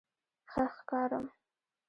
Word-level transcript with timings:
_ښه 0.49 0.63
ښکارم؟ 0.75 1.25